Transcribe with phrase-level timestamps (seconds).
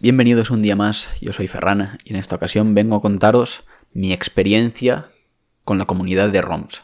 [0.00, 4.12] bienvenidos un día más, yo soy Ferrana y en esta ocasión vengo a contaros mi
[4.12, 5.08] experiencia
[5.64, 6.82] con la comunidad de ROMs.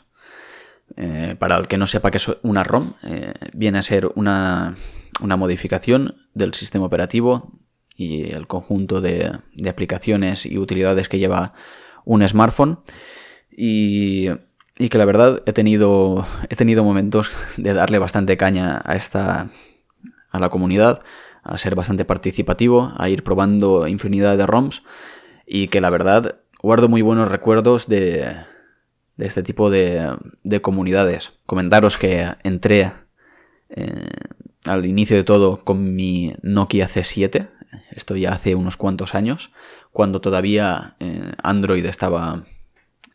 [0.96, 4.76] Eh, para el que no sepa qué es una ROM, eh, viene a ser una,
[5.20, 7.52] modificación del sistema operativo
[7.96, 9.32] y el conjunto de,
[9.68, 11.54] aplicaciones y utilidades que lleva
[12.04, 12.80] un smartphone.
[13.50, 14.28] Y,
[14.76, 19.50] que la verdad he tenido, he tenido momentos de darle bastante caña a esta
[20.30, 21.02] a la comunidad
[21.42, 24.82] a ser bastante participativo, a ir probando infinidad de ROMs
[25.46, 28.36] y que la verdad guardo muy buenos recuerdos de,
[29.16, 31.32] de este tipo de, de, comunidades.
[31.46, 32.92] Comentaros que entré
[33.70, 34.08] eh,
[34.64, 37.48] al inicio de todo con mi Nokia C7,
[37.92, 39.52] esto ya hace unos cuantos años,
[39.92, 42.44] cuando todavía eh, Android estaba,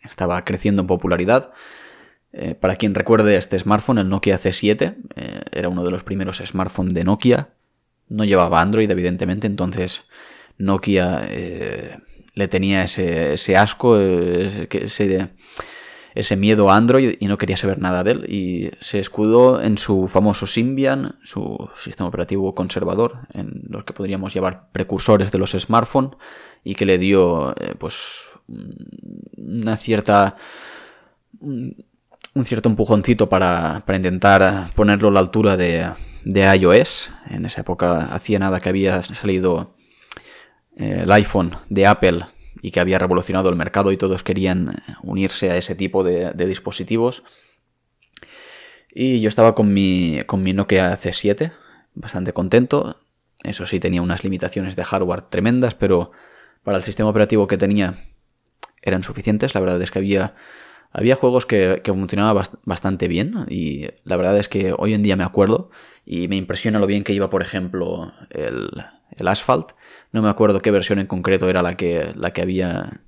[0.03, 1.51] estaba creciendo en popularidad.
[2.33, 4.95] Eh, para quien recuerde este smartphone, el Nokia C7,
[5.51, 7.49] era uno de los primeros smartphones de Nokia,
[8.09, 10.03] no llevaba Android, evidentemente, entonces
[10.57, 11.97] Nokia eh,
[12.33, 15.29] le tenía ese, asco, ese,
[16.13, 18.25] ese, miedo a Android y no quería saber nada de él.
[18.29, 24.33] Y se escudó en su famoso Symbian, su sistema operativo conservador, en los que podríamos
[24.33, 26.11] llevar precursores de los smartphones
[26.63, 30.35] y que le dio eh, pues una cierta
[32.35, 35.89] un cierto empujoncito para, para intentar ponerlo a la altura de,
[36.25, 37.11] de iOS.
[37.29, 39.75] En esa época hacía nada que había salido
[40.75, 42.25] eh, el iPhone de Apple
[42.61, 47.23] y que había revolucionado el mercado y todos querían unirse a ese tipo de, dispositivos.
[48.93, 51.51] Y yo estaba con mi, con mi Nokia C7,
[51.93, 52.99] bastante contento.
[53.43, 56.11] Eso sí, tenía unas limitaciones de hardware tremendas, pero
[56.63, 58.05] para el sistema operativo que tenía
[58.81, 59.53] eran suficientes.
[59.53, 60.33] La verdad es que había
[60.97, 65.25] había juegos que, funcionaban bastante bien y la verdad es que hoy en día me
[65.25, 65.69] acuerdo
[66.05, 68.69] y me impresiona lo bien que iba, por ejemplo, el,
[69.27, 69.71] Asphalt.
[70.13, 73.01] No me acuerdo qué versión en concreto era la que, la que había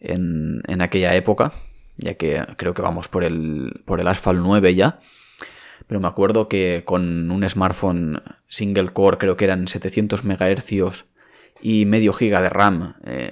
[0.00, 1.54] en, en aquella época,
[1.96, 5.00] ya que creo que vamos por el, por el Asphalt 9 ya.
[5.86, 11.06] Pero me acuerdo que con un smartphone single core creo que eran 700 MHz
[11.62, 13.30] y medio giga de RAM eh,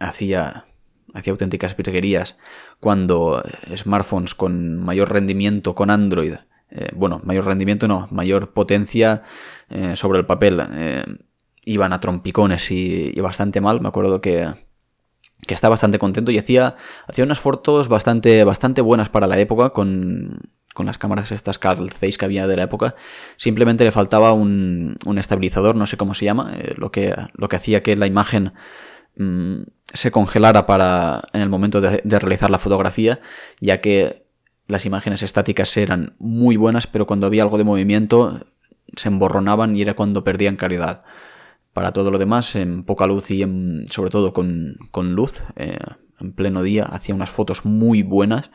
[0.00, 0.66] hacía
[1.14, 2.36] hacía auténticas virguerías
[2.80, 3.42] cuando
[3.74, 6.34] smartphones con mayor rendimiento con Android,
[6.74, 9.22] eh, bueno, mayor rendimiento no, mayor potencia
[9.68, 11.04] eh, sobre el papel, eh,
[11.64, 13.82] iban a trompicones y, bastante mal.
[13.82, 14.50] Me acuerdo que,
[15.46, 19.70] que estaba bastante contento y hacía, hacía unas fotos bastante, bastante buenas para la época
[19.70, 20.40] con,
[20.72, 22.94] con las cámaras estas Carl Zeiss que había de la época,
[23.36, 27.56] simplemente le faltaba un, un estabilizador, no sé cómo se llama, lo, que, lo que
[27.56, 28.52] hacía que la imagen
[29.16, 33.20] Mm, se congelara para en el momento de, realizar la fotografía,
[33.60, 34.24] ya que
[34.68, 38.46] las imágenes estáticas eran muy buenas, pero cuando había algo de movimiento
[38.96, 41.02] se emborronaban y era cuando perdían calidad.
[41.72, 43.44] Para todo lo demás, en poca luz y
[43.90, 44.76] sobre todo con,
[45.14, 45.78] luz, eh,
[46.20, 48.50] en pleno día, hacía unas fotos muy buenas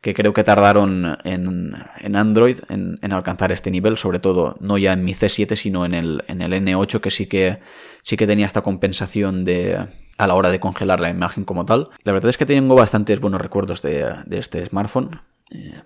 [0.00, 5.04] que creo que tardaron en, Android en, alcanzar este nivel, sobre todo no ya en
[5.04, 7.58] mi C7, sino en el, en el N8, que sí que
[8.02, 11.90] sí que tenía esta compensación de a la hora de congelar la imagen como tal.
[12.04, 15.20] La verdad es que tengo bastantes buenos recuerdos de, este smartphone.
[15.50, 15.82] Eh,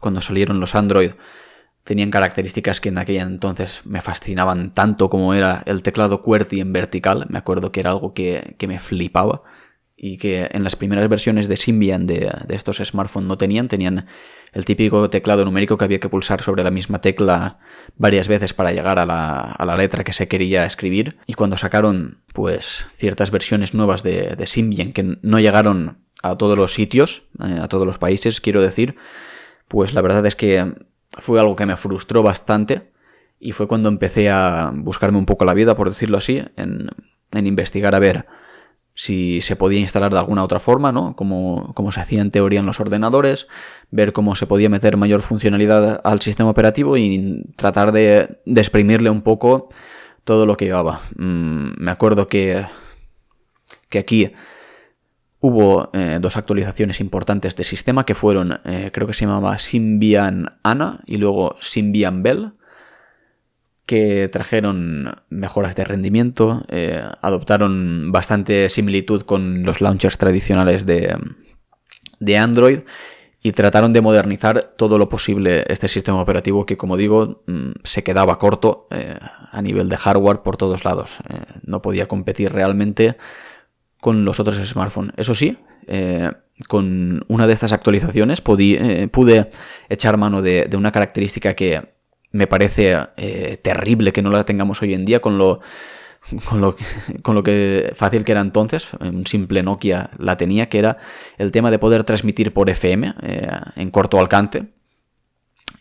[0.00, 1.12] cuando salieron los Android
[1.84, 6.72] tenían características que en aquella entonces me fascinaban tanto como era el teclado QWERTY en
[6.72, 7.26] vertical.
[7.28, 9.42] Me acuerdo que era algo que, que me flipaba
[10.04, 14.06] y que en las primeras versiones de Symbian de, estos smartphones no tenían, tenían
[14.52, 17.60] el típico teclado numérico que había que pulsar sobre la misma tecla
[17.96, 21.18] varias veces para llegar a la, letra que se quería escribir.
[21.28, 26.58] Y cuando sacaron pues ciertas versiones nuevas de, de Symbian que no llegaron a todos
[26.58, 28.96] los sitios, eh, a todos los países, quiero decir,
[29.68, 30.74] pues la verdad es que
[31.10, 32.90] fue algo que me frustró bastante
[33.38, 36.88] y fue cuando empecé a buscarme un poco la vida, por decirlo así, en,
[37.30, 38.26] en investigar a ver
[38.94, 41.16] si se podía instalar de alguna otra forma, ¿no?
[41.16, 43.46] Como, como, se hacía en teoría en los ordenadores,
[43.90, 49.22] ver cómo se podía meter mayor funcionalidad al sistema operativo y tratar de, exprimirle un
[49.22, 49.70] poco
[50.24, 51.00] todo lo que llevaba.
[51.16, 52.66] Mm, me acuerdo que,
[53.88, 54.32] que aquí
[55.40, 60.58] hubo eh, dos actualizaciones importantes de sistema que fueron, eh, creo que se llamaba Symbian
[60.62, 62.52] Ana y luego Symbian Bell
[63.92, 71.14] que trajeron mejoras de rendimiento, eh, adoptaron bastante similitud con los launchers tradicionales de,
[72.18, 72.78] de, Android
[73.42, 78.02] y trataron de modernizar todo lo posible este sistema operativo que, como digo, mm, se
[78.02, 79.18] quedaba corto eh,
[79.50, 81.18] a nivel de hardware por todos lados.
[81.28, 83.18] Eh, no podía competir realmente
[84.00, 85.12] con los otros smartphones.
[85.18, 85.58] Eso sí,
[86.66, 89.50] con una de estas actualizaciones pude
[89.90, 91.91] echar mano de, de una característica que
[92.32, 95.60] me parece eh, terrible que no la tengamos hoy en día con lo,
[96.48, 96.76] con lo,
[97.22, 98.88] con lo que fácil que era entonces.
[99.00, 100.98] Un simple Nokia la tenía, que era
[101.38, 104.64] el tema de poder transmitir por FM eh, en corto alcance.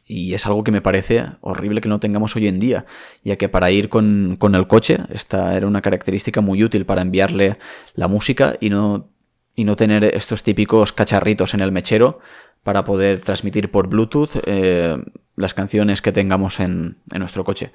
[0.05, 2.85] Y es algo que me parece horrible que no tengamos hoy en día,
[3.23, 7.01] ya que para ir con, con el coche, esta era una característica muy útil para
[7.01, 7.57] enviarle
[7.93, 9.09] la música y no,
[9.55, 12.19] y no tener estos típicos cacharritos en el mechero
[12.63, 14.97] para poder transmitir por Bluetooth eh,
[15.35, 17.71] las canciones que tengamos en, nuestro coche.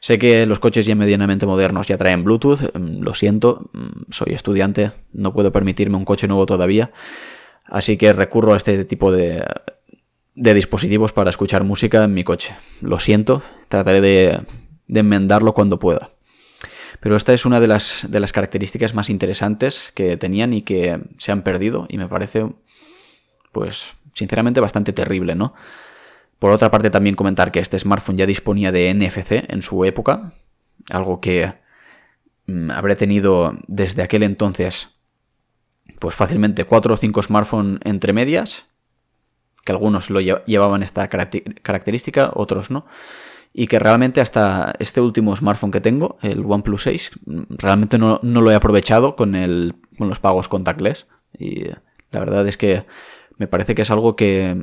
[0.00, 4.34] Sé que los coches ya medianamente modernos ya traen Bluetooth, mm, lo siento, mm, soy
[4.34, 6.92] estudiante, no puedo permitirme un coche nuevo todavía,
[7.64, 9.44] así que recurro a este tipo de,
[10.34, 12.54] de dispositivos para escuchar música en mi coche.
[12.80, 14.40] Lo siento, trataré de,
[14.86, 16.10] de enmendarlo cuando pueda.
[17.00, 21.00] Pero esta es una de las, de las características más interesantes que tenían y que
[21.18, 22.46] se han perdido y me parece,
[23.52, 25.54] pues, sinceramente bastante terrible, ¿no?
[26.38, 30.34] Por otra parte, también comentar que este smartphone ya disponía de NFC en su época,
[30.90, 31.54] algo que
[32.46, 34.90] mm, habré tenido desde aquel entonces,
[35.98, 38.66] pues fácilmente 4 o 5 smartphones entre medias,
[39.64, 42.86] que algunos lo llevaban esta característica, otros no,
[43.52, 48.20] y que realmente hasta este último smartphone que tengo, el OnePlus 6, mm, realmente no,
[48.22, 51.64] no lo he aprovechado con, el, con los pagos contactless, y
[52.10, 52.84] la verdad es que
[53.38, 54.56] me parece que es algo que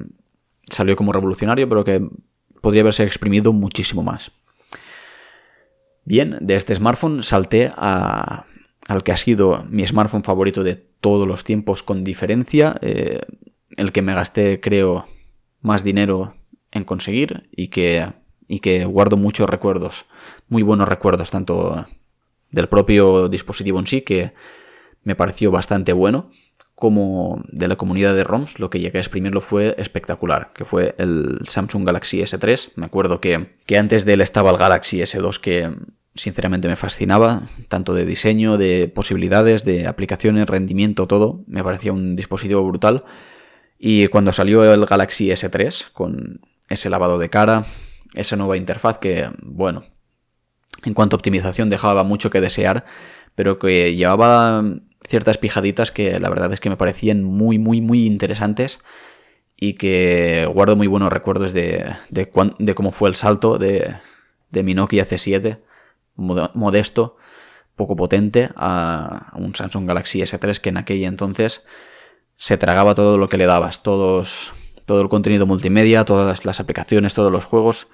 [0.69, 2.07] salió como revolucionario, pero que
[2.62, 4.31] podría haberse exprimido muchísimo más.
[6.04, 8.45] Bien, de este smartphone salté a,
[8.88, 13.22] al que ha sido mi smartphone favorito de todos los tiempos con diferencia, eh,
[13.77, 15.07] el que me gasté creo
[15.62, 16.36] más dinero
[16.72, 18.13] en conseguir y que,
[18.48, 20.06] y que guardo muchos recuerdos,
[20.50, 21.88] muy buenos recuerdos, tanto
[22.51, 24.33] del propio dispositivo en sí, que
[25.04, 26.31] me pareció bastante bueno,
[26.75, 30.94] como de la comunidad de ROMs, lo que llegué a exprimirlo fue espectacular, que fue
[30.98, 32.72] el Samsung Galaxy S3.
[32.75, 35.72] Me acuerdo que, que antes de él estaba el Galaxy S2 que
[36.16, 41.44] sinceramente me fascinaba, tanto de diseño, de posibilidades, de aplicaciones, rendimiento, todo.
[41.48, 43.04] Me parecía un dispositivo brutal.
[43.80, 47.68] Y cuando salió el Galaxy S3 con ese lavado de cara,
[48.16, 49.83] esa nueva interfaz que, bueno,
[50.83, 52.86] en cuanto a optimización dejaba mucho que desear,
[53.36, 54.63] pero que llevaba
[55.07, 58.80] ciertas pijaditas que la verdad es que me parecían muy, muy, muy interesantes
[59.57, 63.96] y que guardo muy buenos recuerdos de, de, cómo fue el salto de,
[64.52, 65.60] de mi Nokia C7,
[66.16, 67.18] modesto,
[67.75, 71.66] poco potente, a un Samsung Galaxy S3 que en aquel entonces
[72.38, 74.54] se tragaba todo lo que le dabas, todos,
[74.86, 77.88] todo el contenido multimedia, todas las aplicaciones, todos los juegos,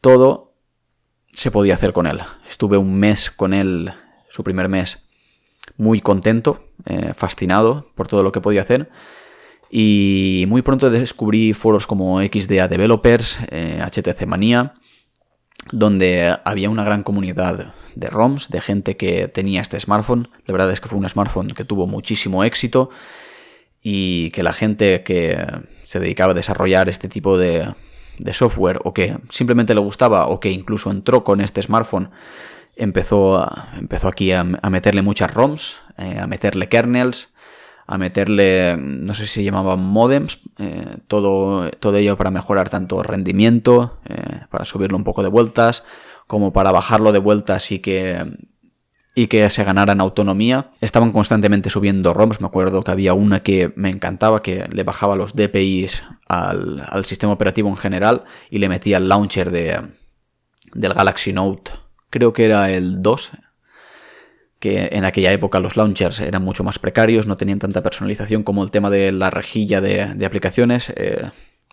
[0.00, 0.54] todo
[1.32, 2.20] se podía hacer con él.
[2.48, 3.92] Estuve un mes con él,
[4.30, 4.98] su primer mes,
[5.80, 8.90] muy contento, eh, fascinado por todo lo que podía hacer.
[9.70, 14.74] Y muy pronto descubrí foros como XDA Developers, HTC eh, Manía,
[15.72, 20.28] donde había una gran comunidad de ROMs, de gente que tenía este smartphone.
[20.44, 22.90] La verdad es que fue un smartphone que tuvo muchísimo éxito
[23.82, 25.42] y que la gente que
[25.84, 27.74] se dedicaba a desarrollar este tipo de,
[28.18, 32.10] de software o que simplemente le gustaba o que incluso entró con este smartphone
[32.80, 33.46] empezó,
[33.76, 37.28] empezó aquí a, meterle muchas ROMs, eh, a meterle kernels,
[37.86, 43.02] a meterle, no sé si se llamaban modems, eh, todo, todo ello para mejorar tanto
[43.02, 45.84] rendimiento, eh, para subirlo un poco de vueltas,
[46.26, 48.24] como para bajarlo de vueltas y que,
[49.14, 50.70] y que se ganaran autonomía.
[50.80, 55.16] Estaban constantemente subiendo ROMs, me acuerdo que había una que me encantaba, que le bajaba
[55.16, 59.82] los DPIs al, al sistema operativo en general y le metía el launcher de,
[60.72, 61.72] del Galaxy Note
[62.10, 63.30] creo que era el 2,
[64.58, 68.62] que en aquella época los launchers eran mucho más precarios, no tenían tanta personalización como
[68.62, 71.30] el tema de la rejilla de, aplicaciones, eh,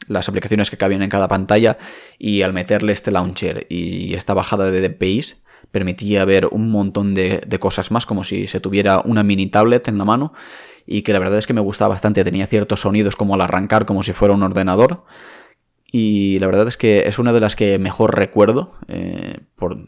[0.08, 1.77] las aplicaciones que cabían en cada pantalla,
[2.17, 7.41] y al meterle este launcher y esta bajada de DPIs, permitía ver un montón de,
[7.46, 10.34] de, cosas más, como si se tuviera una mini tablet en la mano,
[10.86, 13.86] y que la verdad es que me gustaba bastante, tenía ciertos sonidos como al arrancar,
[13.86, 15.03] como si fuera un ordenador.
[15.91, 19.86] Y la verdad es que es una de las que mejor recuerdo, eh, por,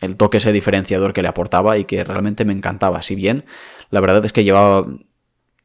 [0.00, 3.02] el toque ese diferenciador que le aportaba y que realmente me encantaba.
[3.02, 3.44] Si bien
[3.90, 4.86] la verdad es que llevaba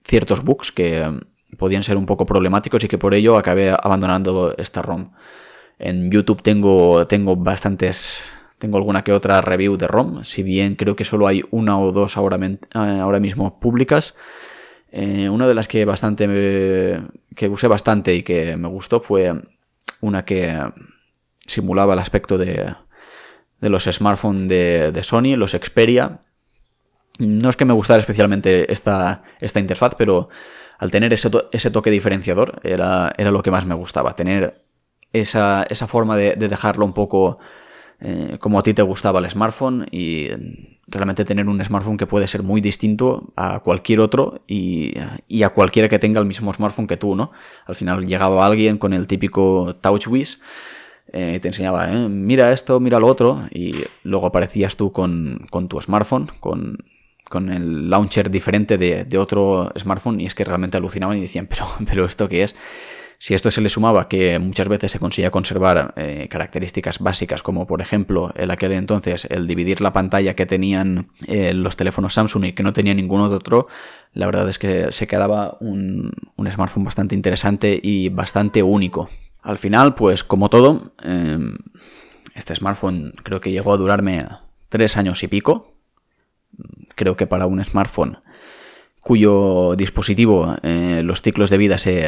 [0.03, 4.55] ciertos bugs que mm, podían ser un poco problemáticos y que por ello acabé abandonando
[4.57, 5.11] esta ROM.
[5.79, 8.21] En YouTube tengo, tengo bastantes,
[8.59, 11.91] tengo alguna que otra review de ROM, si bien creo que solo hay una o
[11.91, 14.13] dos ahora, eh, ahora mismo públicas.
[14.91, 17.01] Eh, una de las que bastante
[17.35, 19.33] que usé bastante y que me gustó fue
[20.01, 20.59] una que
[21.47, 22.75] simulaba el aspecto de,
[23.61, 26.19] de los smartphones de, Sony, los Xperia.
[27.19, 30.29] No es que me gustara especialmente esta, esta interfaz, pero
[30.79, 34.15] al tener ese, ese toque diferenciador era, era, lo que más me gustaba.
[34.15, 34.61] Tener
[35.13, 37.37] esa, esa forma de, dejarlo un poco
[37.99, 40.29] eh, como a ti te gustaba el smartphone y
[40.87, 45.87] realmente tener un smartphone que puede ser muy distinto a cualquier otro y, a cualquiera
[45.87, 47.31] que tenga el mismo smartphone que tú, ¿no?
[47.67, 50.39] Al final llegaba alguien con el típico TouchWiz
[51.13, 55.67] eh, te enseñaba, eh, mira esto, mira lo otro, y luego aparecías tú con, con
[55.67, 56.77] tu smartphone, con,
[57.29, 61.47] con, el launcher diferente de, de, otro smartphone, y es que realmente alucinaban y decían,
[61.49, 62.55] pero, pero ¿esto qué es?
[63.19, 67.67] Si esto se le sumaba que muchas veces se conseguía conservar eh, características básicas, como
[67.67, 72.53] por ejemplo en aquel entonces el dividir la pantalla que tenían los teléfonos Samsung y
[72.53, 73.67] que no tenía ninguno de otro,
[74.13, 79.07] la verdad es que se quedaba un, un smartphone bastante interesante y bastante único.
[79.41, 81.57] Al final, pues como todo, em,
[82.35, 84.27] este smartphone creo que llegó a durarme
[84.69, 85.73] tres años y pico.
[86.95, 88.19] Creo que para un smartphone
[88.99, 92.07] cuyo dispositivo, eh, los ciclos de vida se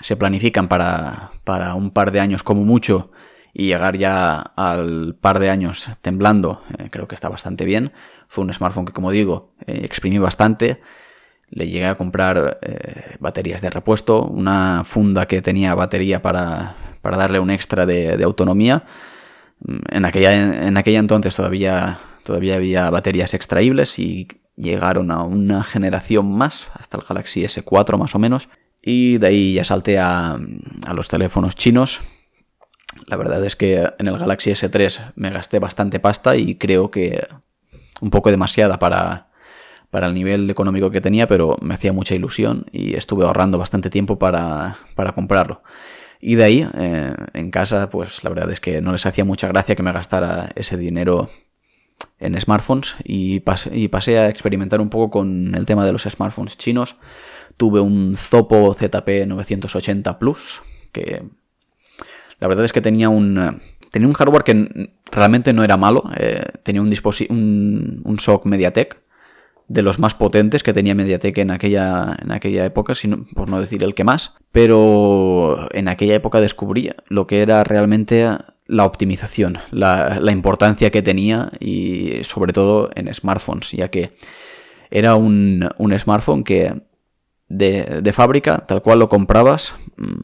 [0.00, 3.10] se planifican para, para un par de años como mucho
[3.52, 7.92] y llegar ya al par de años temblando, eh, creo que está bastante bien.
[8.28, 10.80] Fue un smartphone que, como digo, eh, exprimí bastante.
[11.54, 17.16] Le llegué a comprar eh, baterías de repuesto, una funda que tenía batería para, para
[17.16, 18.82] darle un extra de, autonomía.
[19.60, 20.32] Mm, en aquella,
[20.66, 26.96] en aquella entonces todavía, todavía había baterías extraíbles y llegaron a una generación más, hasta
[26.96, 28.48] el Galaxy S4 más o menos.
[28.82, 30.38] Y de ahí ya salté a,
[30.94, 32.00] los teléfonos chinos.
[33.06, 37.26] La verdad es que en el Galaxy S3 me gasté bastante pasta y creo que
[38.00, 39.28] un poco demasiada para,
[39.94, 43.90] para el nivel económico que tenía, pero me hacía mucha ilusión y estuve ahorrando bastante
[43.90, 44.76] tiempo para,
[45.14, 45.62] comprarlo.
[46.20, 49.46] Y de ahí, eh, en casa, pues la verdad es que no les hacía mucha
[49.46, 51.30] gracia que me gastara ese dinero
[52.18, 56.58] en smartphones y, y pasé a experimentar un poco con el tema de los smartphones
[56.58, 56.96] chinos
[57.56, 60.60] Tuve un Zopo ZP 980 Plus,
[60.90, 61.22] que
[62.40, 66.10] la verdad es que tenía un, tenía un hardware que realmente no era malo.
[66.16, 66.88] Eh, tenía un,
[67.28, 69.03] un, un SOC MediaTek
[69.68, 73.60] de los más potentes que tenía MediaTek en aquella, en aquella época, sino, por no
[73.60, 74.34] decir el que más.
[74.52, 78.28] Pero en aquella época descubrí lo que era realmente
[78.66, 84.16] la optimización, la, importancia que tenía y sobre todo en smartphones, ya que
[84.90, 86.74] era un, un smartphone que
[87.48, 90.22] de, fábrica, tal cual lo comprabas, mm,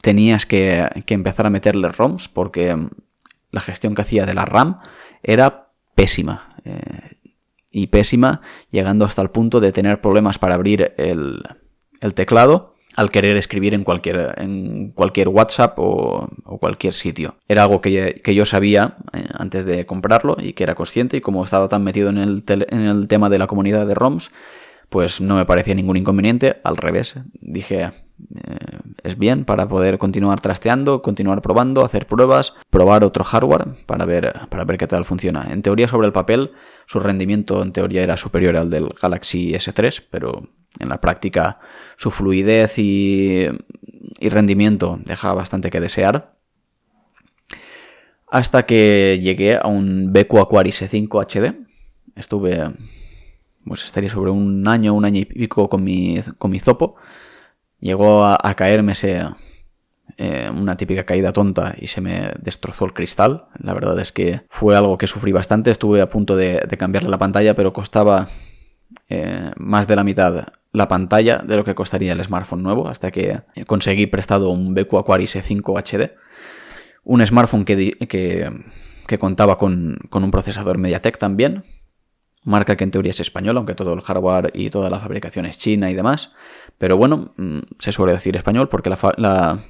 [0.00, 2.76] tenías que, empezar a meterle ROMs porque
[3.50, 4.78] la gestión que hacía de la RAM
[5.22, 6.56] era pésima.
[6.64, 7.15] Eh,
[7.76, 8.40] y pésima,
[8.70, 11.42] llegando hasta el punto de tener problemas para abrir el,
[12.14, 16.26] teclado al querer escribir en cualquier, en cualquier WhatsApp o,
[16.58, 17.36] cualquier sitio.
[17.48, 21.44] Era algo que, yo sabía eh, antes de comprarlo y que era consciente y como
[21.44, 24.30] estaba tan metido en el, en el tema de la comunidad de ROMs,
[24.88, 27.92] pues no me parecía ningún inconveniente, al revés, dije,
[28.34, 34.04] eh, es bien para poder continuar trasteando, continuar probando, hacer pruebas, probar otro hardware para
[34.04, 35.48] ver, para ver qué tal funciona.
[35.50, 36.52] En teoría sobre el papel
[36.86, 41.60] su rendimiento en teoría era superior al del Galaxy S3, pero en la práctica
[41.96, 43.46] su fluidez y,
[44.18, 46.34] y rendimiento dejaba bastante que desear.
[48.28, 51.66] Hasta que llegué a un BQ Aquaris E5 HD.
[52.16, 52.72] Estuve
[53.66, 56.96] pues estaría sobre un año, un año y pico con mi, con mi zopo.
[57.86, 58.94] Llegó a, caerme
[60.16, 63.44] eh, una típica caída tonta y se me destrozó el cristal.
[63.60, 65.70] La verdad es que fue algo que sufrí bastante.
[65.70, 68.28] Estuve a punto de, cambiarle la pantalla, pero costaba
[69.08, 73.12] eh, más de la mitad la pantalla de lo que costaría el smartphone nuevo, hasta
[73.12, 76.10] que conseguí prestado un BQ Aquaris E5 HD.
[77.04, 78.50] Un smartphone que, que,
[79.06, 81.62] que contaba con, con un procesador MediaTek también,
[82.46, 85.58] marca que en teoría es española, aunque todo el hardware y toda la fabricación es
[85.58, 86.32] china y demás.
[86.78, 89.64] Pero bueno, mm, se suele decir español porque la,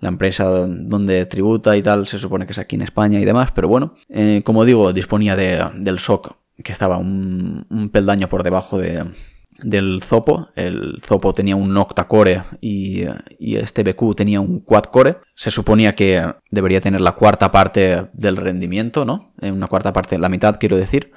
[0.00, 3.52] empresa donde tributa y tal se supone que es aquí en España y demás.
[3.52, 10.02] Pero bueno, eh, como digo, disponía del SOC que estaba un, peldaño por debajo del
[10.02, 10.48] Zopo.
[10.56, 13.04] El Zopo tenía un octa-core y,
[13.38, 15.18] y, este BQ tenía un quad-core.
[15.36, 19.32] Se suponía que debería tener la cuarta parte del rendimiento, ¿no?
[19.40, 21.12] Eh, una cuarta parte, la mitad quiero decir.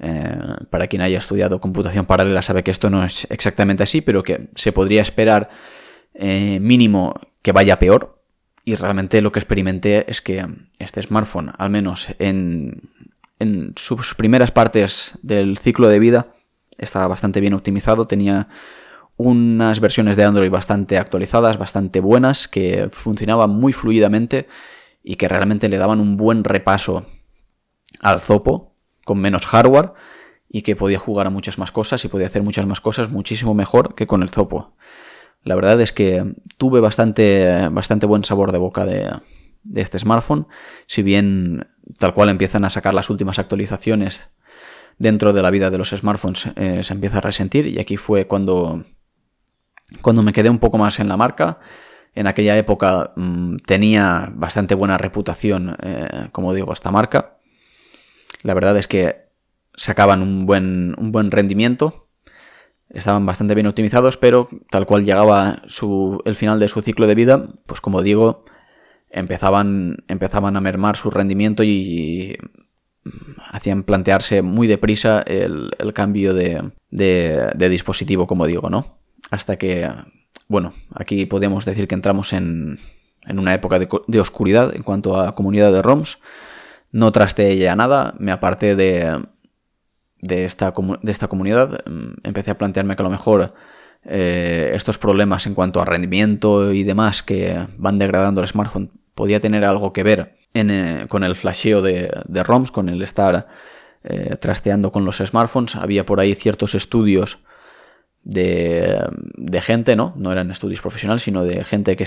[0.00, 0.38] Eh,
[0.70, 4.48] para quien haya estudiado computación paralela sabe que esto no es exactamente así, pero que
[4.54, 5.50] se podría esperar
[6.14, 8.22] eh, mínimo que vaya peor.
[8.64, 10.46] Y realmente lo que experimenté es que
[10.78, 12.82] este smartphone, al menos en,
[13.38, 16.28] en sus primeras partes del ciclo de vida,
[16.76, 18.48] estaba bastante bien optimizado, tenía
[19.16, 24.46] unas versiones de Android bastante actualizadas, bastante buenas, que funcionaban muy fluidamente
[25.02, 27.06] y que realmente le daban un buen repaso
[28.00, 28.77] al Zopo
[29.08, 29.94] con menos hardware
[30.50, 33.54] y que podía jugar a muchas más cosas y podía hacer muchas más cosas muchísimo
[33.54, 34.74] mejor que con el Zopo.
[35.44, 39.10] La verdad es que tuve bastante, bastante buen sabor de boca de,
[39.74, 40.46] este smartphone.
[40.86, 44.28] Si bien tal cual empiezan a sacar las últimas actualizaciones
[44.98, 47.66] dentro de la vida de los smartphones, eh, se empieza a resentir.
[47.66, 48.84] Y aquí fue cuando,
[50.02, 51.60] cuando me quedé un poco más en la marca.
[52.14, 57.37] En aquella época mm, tenía bastante buena reputación, eh, como digo, esta marca.
[58.42, 59.28] La verdad es que
[59.74, 62.06] sacaban un buen, un buen rendimiento
[62.90, 65.62] estaban bastante bien optimizados, pero tal cual llegaba
[66.24, 68.44] el final de su ciclo de vida, pues como digo,
[69.10, 72.36] empezaban, empezaban a mermar su rendimiento y,
[73.50, 76.70] hacían plantearse muy deprisa el, cambio de,
[77.70, 78.98] dispositivo, como digo, ¿no?
[79.30, 79.88] Hasta que,
[80.48, 82.78] bueno, aquí podemos decir que entramos en,
[83.26, 86.18] en una época de, de, oscuridad en cuanto a comunidad de ROMs.
[86.90, 89.22] No trasteé ya nada, me aparté de,
[90.20, 93.54] de esta, de esta comunidad, mm, empecé a plantearme que a lo mejor
[94.04, 99.40] eh, estos problemas en cuanto a rendimiento y demás que van degradando el smartphone podía
[99.40, 102.10] tener algo que ver eh, con el flasheo de,
[102.42, 103.48] ROMs, con el estar
[104.04, 105.76] eh, trasteando con los smartphones.
[105.76, 107.38] Había por ahí ciertos estudios
[108.28, 110.12] de, gente, ¿no?
[110.16, 112.04] No eran estudios profesionales, sino de gente que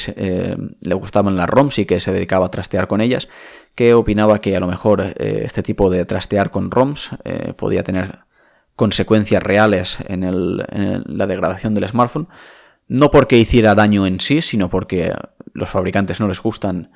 [0.82, 3.28] le gustaban las ROMs y que se dedicaba a trastear con ellas
[3.76, 7.84] que opinaba que a lo mejor eh, este tipo de trastear con ROMs eh, podía
[7.84, 8.20] tener
[8.76, 10.58] consecuencias reales en,
[11.06, 12.28] la degradación del smartphone.
[12.88, 15.14] No porque hiciera daño en sí, sino porque
[15.54, 16.92] los fabricantes no les gustan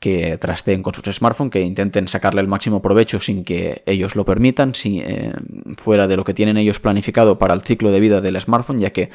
[0.00, 4.24] que trasteen con sus smartphones, que intenten sacarle el máximo provecho sin que ellos lo
[4.24, 5.32] permitan, eh,
[5.76, 8.90] fuera de lo que tienen ellos planificado para el ciclo de vida del smartphone, ya
[8.90, 9.10] que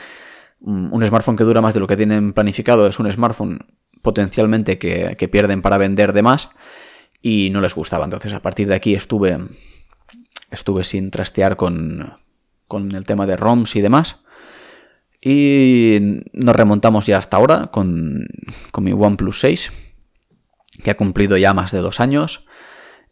[0.62, 3.66] mm, un smartphone que dura más de lo que tienen planificado es un smartphone
[4.04, 6.50] potencialmente que, que pierden para vender de más
[7.20, 8.06] y no les gustaba.
[8.06, 9.40] Entonces a partir de aquí estuve,
[10.52, 12.14] estuve sin trastear con,
[12.68, 14.18] con el tema de ROMs y demás.
[15.20, 15.98] Y
[16.34, 18.28] nos remontamos ya hasta ahora con,
[18.72, 19.72] con mi OnePlus 6,
[20.84, 22.46] que ha cumplido ya más de dos años.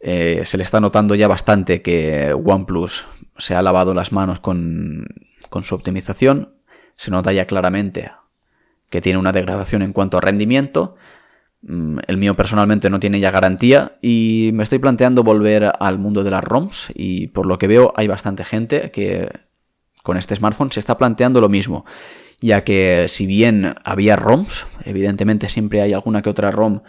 [0.00, 3.06] Eh, se le está notando ya bastante que OnePlus
[3.38, 5.06] se ha lavado las manos con,
[5.48, 6.54] con su optimización.
[6.96, 8.12] Se nota ya claramente
[8.90, 10.96] que tiene una degradación en cuanto a rendimiento
[11.66, 16.22] Mm, el mío personalmente no tiene ya garantía y me estoy planteando volver al mundo
[16.22, 19.30] de las ROMs y por lo que veo hay bastante gente que
[20.02, 21.86] con este smartphone se está planteando lo mismo,
[22.40, 26.82] ya que si bien había ROMs, evidentemente siempre hay alguna que otra ROM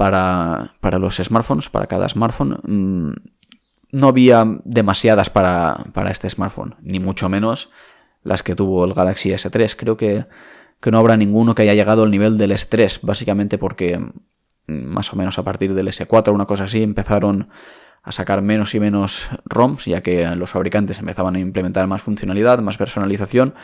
[0.00, 3.12] para, los smartphones, para cada smartphone, mm,
[3.92, 7.70] no había demasiadas para, para este smartphone, ni mucho menos
[8.22, 9.74] las que tuvo el Galaxy S3.
[9.76, 10.26] Creo que
[10.80, 14.12] que no habrá ninguno que haya llegado al nivel del estrés, básicamente porque mm,
[14.66, 17.50] más o menos a partir del S4, una cosa así, empezaron
[18.02, 22.60] a sacar menos y menos ROMs, ya que los fabricantes empezaban a implementar más funcionalidad,
[22.60, 23.54] más personalización,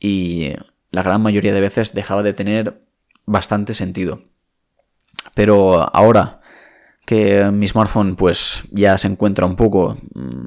[0.00, 0.52] y
[0.90, 2.80] la gran mayoría de veces dejaba de tener
[3.26, 4.22] bastante sentido.
[5.34, 6.40] Pero ahora
[7.04, 10.46] que mi smartphone pues ya se encuentra un poco mm,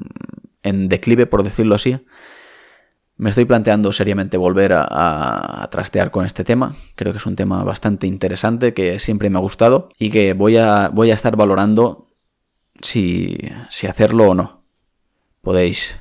[0.62, 1.98] en declive, por decirlo así,
[3.20, 6.76] me estoy planteando seriamente volver a, trastear con este tema.
[6.94, 10.56] Creo que es un tema bastante interesante que siempre me ha gustado y que voy
[10.56, 12.08] a, voy a estar valorando
[12.80, 13.36] si,
[13.68, 14.62] si hacerlo o no.
[15.42, 16.00] Podéis,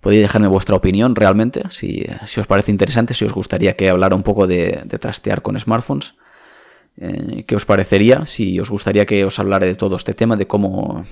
[0.00, 2.06] podéis dejarme vuestra opinión realmente, si,
[2.38, 6.14] os parece interesante, si os gustaría que hablara un poco de, trastear con smartphones.
[6.98, 8.26] Eh, ¿Qué os parecería?
[8.26, 11.04] Si os gustaría que os hablara de todo este tema, de cómo,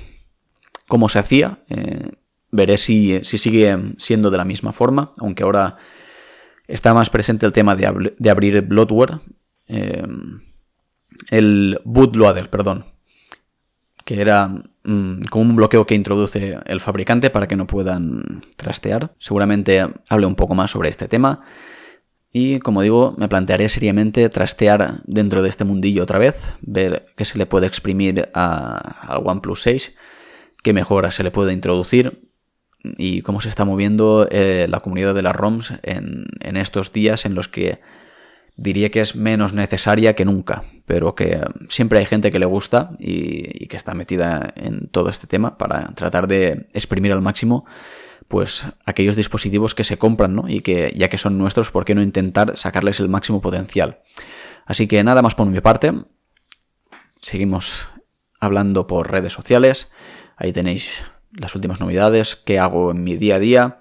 [0.86, 1.58] cómo se hacía.
[1.68, 2.10] Eh,
[2.54, 5.76] Veré si, sigue siendo de la misma forma, aunque ahora
[6.68, 9.18] está más presente el tema de, de abrir bloatware.
[9.66, 10.06] Eh,
[11.30, 12.84] el bootloader, perdón.
[14.04, 14.46] Que era
[14.84, 19.12] mm, como un bloqueo que introduce el fabricante para que no puedan trastear.
[19.18, 21.44] Seguramente hable un poco más sobre este tema.
[22.36, 27.24] Y como digo, me plantearé seriamente trastear dentro de este mundillo otra vez, ver qué
[27.24, 29.94] se le puede exprimir al OnePlus 6,
[30.60, 32.28] qué mejoras se le puede introducir
[32.82, 37.36] y cómo se está moviendo eh, la comunidad de las ROMs en, estos días en
[37.36, 37.78] los que
[38.56, 42.96] diría que es menos necesaria que nunca, pero que siempre hay gente que le gusta
[42.98, 47.64] y, que está metida en todo este tema para tratar de exprimir al máximo
[48.28, 50.48] pues aquellos dispositivos que se compran, ¿no?
[50.48, 54.00] Y que ya que son nuestros, ¿por qué no intentar sacarles el máximo potencial?
[54.66, 55.92] Así que nada más por mi parte.
[57.20, 57.88] Seguimos
[58.40, 59.90] hablando por redes sociales.
[60.36, 60.88] Ahí tenéis
[61.32, 63.78] las últimas novedades, qué hago en mi día a día.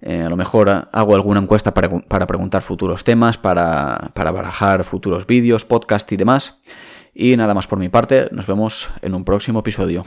[0.00, 5.26] Eh, a lo mejor hago alguna encuesta para, preguntar futuros temas, para, para barajar futuros
[5.26, 6.58] vídeos, podcast y demás.
[7.14, 10.02] Y nada más por mi parte, nos vemos en un próximo episodio.